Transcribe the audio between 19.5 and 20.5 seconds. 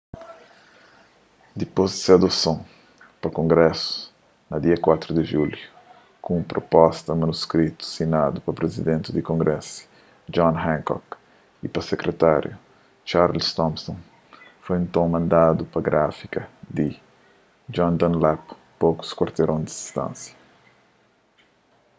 di distánsia